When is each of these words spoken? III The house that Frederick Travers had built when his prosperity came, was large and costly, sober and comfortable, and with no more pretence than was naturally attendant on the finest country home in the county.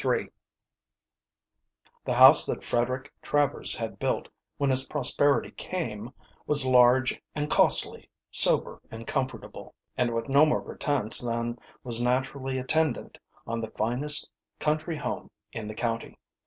III 0.03 0.31
The 2.05 2.15
house 2.15 2.47
that 2.47 2.63
Frederick 2.63 3.13
Travers 3.21 3.75
had 3.75 3.99
built 3.99 4.29
when 4.57 4.71
his 4.71 4.85
prosperity 4.87 5.51
came, 5.51 6.11
was 6.47 6.65
large 6.65 7.21
and 7.35 7.51
costly, 7.51 8.09
sober 8.31 8.81
and 8.89 9.05
comfortable, 9.05 9.75
and 9.95 10.11
with 10.15 10.27
no 10.27 10.43
more 10.43 10.63
pretence 10.63 11.19
than 11.19 11.59
was 11.83 12.01
naturally 12.01 12.57
attendant 12.57 13.19
on 13.45 13.61
the 13.61 13.69
finest 13.77 14.27
country 14.57 14.97
home 14.97 15.29
in 15.51 15.67
the 15.67 15.75
county. 15.75 16.17